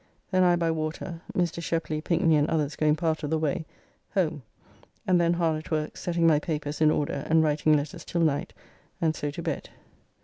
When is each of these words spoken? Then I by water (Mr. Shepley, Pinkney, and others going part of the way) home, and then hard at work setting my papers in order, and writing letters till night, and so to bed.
Then 0.31 0.41
I 0.43 0.55
by 0.55 0.71
water 0.71 1.21
(Mr. 1.35 1.61
Shepley, 1.61 2.01
Pinkney, 2.01 2.35
and 2.35 2.49
others 2.49 2.75
going 2.75 2.95
part 2.95 3.21
of 3.21 3.29
the 3.29 3.37
way) 3.37 3.67
home, 4.15 4.41
and 5.05 5.21
then 5.21 5.33
hard 5.33 5.57
at 5.59 5.69
work 5.69 5.95
setting 5.95 6.25
my 6.25 6.39
papers 6.39 6.81
in 6.81 6.89
order, 6.89 7.23
and 7.29 7.43
writing 7.43 7.77
letters 7.77 8.03
till 8.03 8.21
night, 8.21 8.51
and 8.99 9.15
so 9.15 9.29
to 9.29 9.43
bed. 9.43 9.69